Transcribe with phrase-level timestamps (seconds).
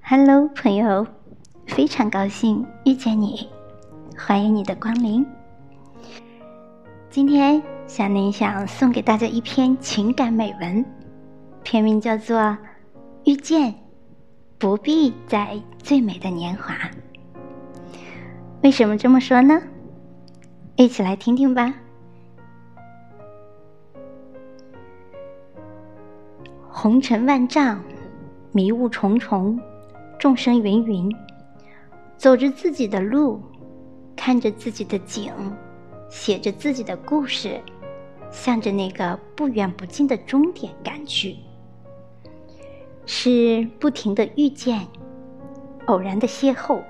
[0.00, 1.06] Hello，朋友，
[1.66, 3.46] 非常高兴遇见你，
[4.16, 5.24] 欢迎你的光临。
[7.10, 10.82] 今天小林想送给大家一篇情感美文，
[11.62, 12.38] 篇名叫做
[13.24, 13.74] 《遇见
[14.58, 16.74] 不必在最美的年华》。
[18.62, 19.62] 为什么这么说呢？
[20.76, 21.74] 一起来听听吧。
[26.66, 27.82] 红尘万丈，
[28.52, 29.60] 迷雾重重。
[30.22, 31.12] 众生芸芸，
[32.16, 33.42] 走着自己的路，
[34.14, 35.32] 看着自己的景，
[36.08, 37.60] 写着自己的故事，
[38.30, 41.34] 向着那个不远不近的终点赶去。
[43.04, 44.86] 是不停的遇见，
[45.86, 46.80] 偶然的邂逅，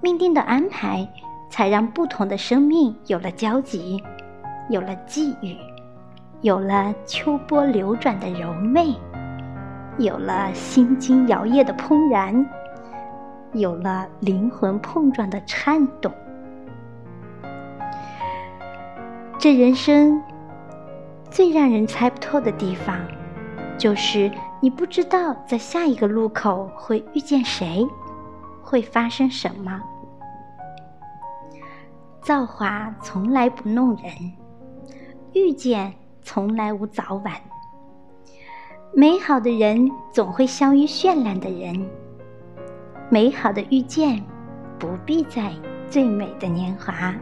[0.00, 1.06] 命定的安排，
[1.50, 4.02] 才让不同的生命有了交集，
[4.70, 5.54] 有了际遇，
[6.40, 8.94] 有了秋波流转的柔媚。
[9.98, 12.48] 有了心惊摇曳的怦然，
[13.52, 16.12] 有了灵魂碰撞的颤动。
[19.40, 20.22] 这人生
[21.30, 22.96] 最让人猜不透的地方，
[23.76, 27.84] 就是你不知道在下一个路口会遇见谁，
[28.62, 29.82] 会发生什么。
[32.20, 34.12] 造化从来不弄人，
[35.32, 35.92] 遇见
[36.22, 37.32] 从来无早晚。
[38.94, 41.88] 美好的人总会相遇绚烂的人，
[43.10, 44.24] 美好的遇见
[44.78, 45.52] 不必在
[45.88, 47.14] 最美的年华。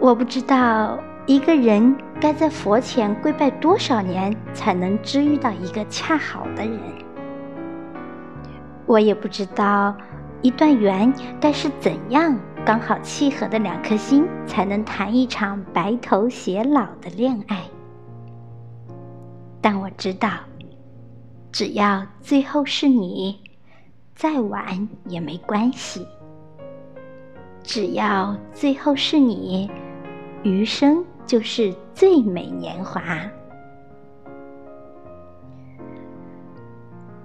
[0.00, 6.80] 我不知道一个人该在佛前跪拜多少年才能知遇到一个恰好的人，
[8.86, 9.94] 我也不知道
[10.40, 17.64] 一段缘该是怎样刚好契合的两颗心才能谈一场白头偕老的恋爱。
[19.68, 20.30] 但我知道，
[21.50, 23.36] 只要最后是你，
[24.14, 26.06] 再晚也没关系。
[27.64, 29.68] 只要最后是你，
[30.44, 33.02] 余生就是最美年华。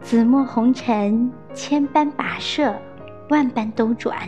[0.01, 2.75] 紫陌红尘，千般跋涉，
[3.29, 4.27] 万般兜转，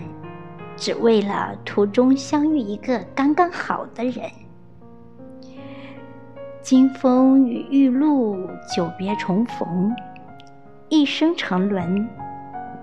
[0.78, 4.30] 只为了途中相遇一个刚刚好的人。
[6.64, 9.94] 金风与玉露，久别重逢，
[10.88, 12.08] 一生沉沦，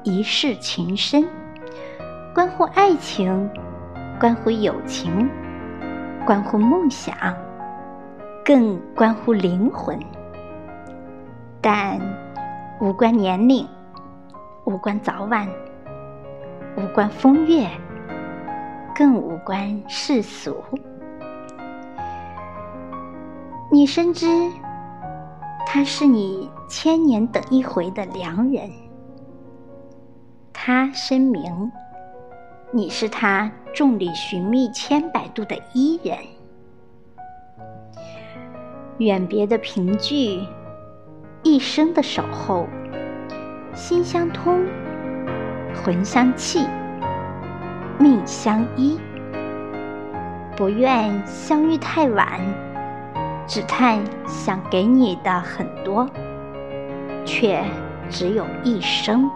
[0.03, 1.27] 一世情深，
[2.35, 3.49] 关乎爱情，
[4.21, 5.31] 关乎友情，
[6.27, 7.17] 关乎梦想，
[8.45, 9.99] 更关乎灵魂。
[11.63, 11.99] 但
[12.83, 13.67] 无关年龄，
[14.67, 15.49] 无关早晚，
[16.77, 17.67] 无关风月，
[18.95, 20.55] 更无关世俗。
[23.73, 24.27] 你深知，
[25.65, 28.69] 他是你千年等一回的良人；
[30.53, 31.71] 他深明，
[32.73, 36.19] 你是他众里寻觅千百度的伊人。
[38.99, 40.45] 远别的凭据，
[41.45, 42.67] 一生的守候，
[43.73, 44.67] 心相通，
[45.85, 46.67] 魂相契，
[48.01, 48.99] 命相依，
[50.57, 52.41] 不愿相遇太晚。
[53.51, 56.09] 只叹想给你的很多，
[57.27, 57.61] 却
[58.09, 59.29] 只有一生。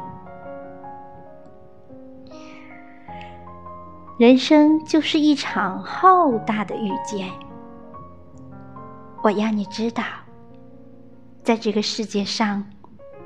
[4.16, 7.28] 人生就是一场浩大的遇见。
[9.20, 10.04] 我要你知道，
[11.42, 12.64] 在这个世界上，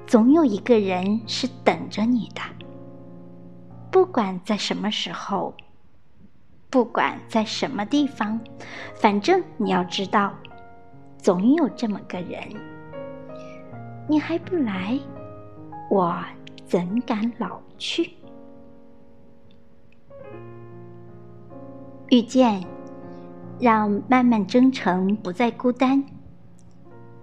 [0.06, 2.40] 总有一个人是等着你的。
[3.90, 5.52] 不管在什么时候，
[6.70, 8.40] 不管在什么地方，
[8.94, 10.32] 反正你要知道。
[11.18, 12.40] 总有这么个人，
[14.08, 14.98] 你还不来，
[15.90, 16.16] 我
[16.64, 18.10] 怎敢老去？
[22.10, 22.64] 遇见，
[23.60, 26.02] 让漫漫征程不再孤单，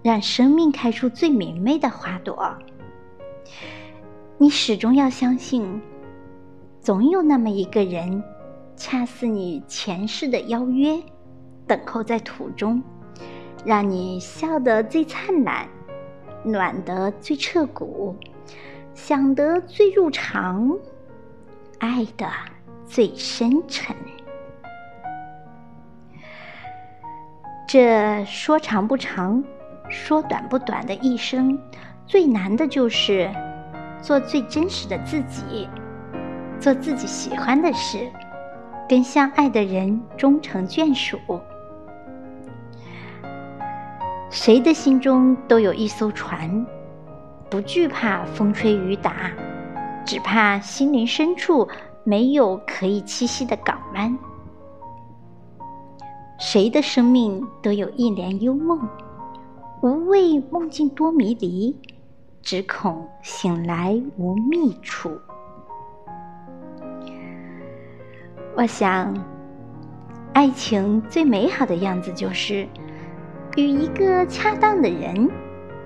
[0.02, 2.54] 让生命开出最明媚的花朵。
[4.38, 5.80] 你始终要相信，
[6.80, 8.22] 总有那么一个人，
[8.76, 11.02] 恰似你前世的邀约，
[11.66, 12.80] 等候在途中。
[13.66, 15.66] 让你笑得最灿烂，
[16.44, 18.14] 暖得最彻骨，
[18.94, 20.78] 想得最入肠，
[21.80, 22.28] 爱得
[22.86, 23.96] 最深沉。
[27.66, 29.42] 这说长不长，
[29.88, 31.60] 说短不短的一生，
[32.06, 33.28] 最难的就是
[34.00, 35.68] 做最真实的自己，
[36.60, 38.08] 做自己喜欢的事，
[38.88, 41.18] 跟相爱的人终成眷属。
[44.36, 46.66] 谁的心中都有一艘船，
[47.50, 49.32] 不惧怕风吹雨打，
[50.04, 51.66] 只怕心灵深处
[52.04, 54.16] 没有可以栖息的港湾。
[56.38, 58.78] 谁的生命都有一帘幽梦，
[59.80, 61.74] 无谓梦境多迷离，
[62.42, 65.18] 只恐醒来无觅处。
[68.54, 69.14] 我想，
[70.34, 72.68] 爱情最美好的样子就是
[73.56, 75.30] 与一个恰当的人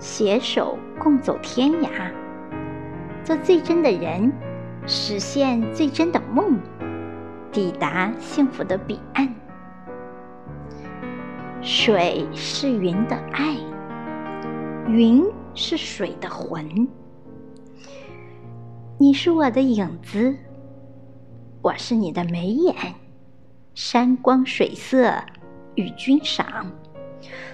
[0.01, 2.11] 携手共走天涯，
[3.23, 4.33] 做最真的人，
[4.89, 6.59] 实现最真的梦，
[7.53, 9.33] 抵达幸福的彼岸。
[11.63, 13.57] 水是云的爱，
[14.89, 15.25] 云
[15.55, 16.89] 是水的魂。
[18.99, 20.35] 你是我的影子。
[21.63, 22.75] 我是你的眉眼，
[23.75, 25.13] 山光水色
[25.77, 26.73] 与君赏，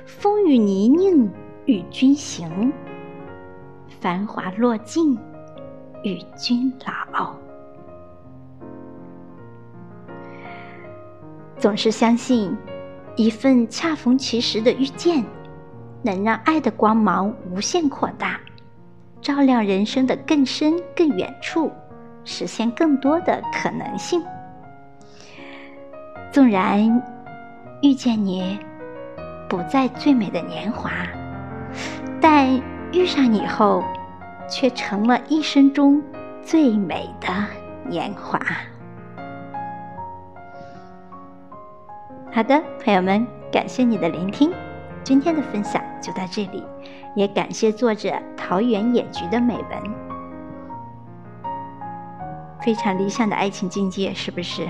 [0.04, 1.30] 风雨泥泞
[1.64, 2.72] 与君行，
[4.00, 5.18] 繁华落尽
[6.02, 6.72] 与君
[7.12, 7.34] 老。
[11.58, 12.56] 总是相信，
[13.16, 15.24] 一份恰逢其时的遇见，
[16.02, 18.38] 能让爱的光芒无限扩大，
[19.20, 21.70] 照亮人生的更深更远处。
[22.28, 24.20] 实现更多的可能性。
[26.32, 27.00] 纵然
[27.82, 28.58] 遇见你
[29.48, 30.90] 不在最美的年华，
[32.20, 32.60] 但
[32.92, 33.82] 遇上你后，
[34.48, 36.02] 却成了一生中
[36.42, 37.28] 最美的
[37.88, 38.40] 年华。
[42.32, 44.52] 好的，朋友们，感谢你的聆听，
[45.04, 46.62] 今天的分享就到这里，
[47.14, 49.82] 也感谢作者桃源野菊的美文。
[52.62, 54.66] 非常理想的爱情境界，是不是？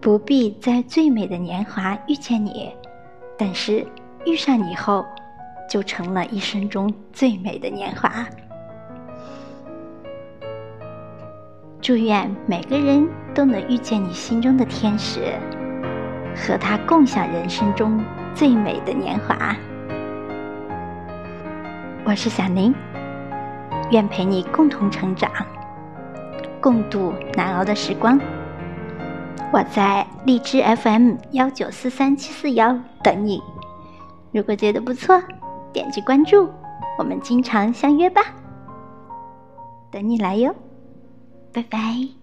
[0.00, 2.72] 不必在最美的年华遇见你，
[3.36, 3.86] 但是
[4.24, 5.04] 遇上你后，
[5.68, 8.26] 就成了一生中最美的年华。
[11.82, 15.34] 祝愿每个人都能遇见你心中的天使，
[16.34, 18.02] 和他共享人生中
[18.34, 19.54] 最美的年华。
[22.06, 22.74] 我是小宁，
[23.90, 25.30] 愿陪你共同成长。
[26.58, 28.18] 共度难熬的时光。
[29.52, 33.42] 我在荔枝 FM 幺九四三七四幺等你。
[34.32, 35.20] 如果觉得不错，
[35.72, 36.48] 点击关注，
[36.98, 38.22] 我们经常相约吧。
[39.90, 40.54] 等你来哟，
[41.52, 42.19] 拜拜。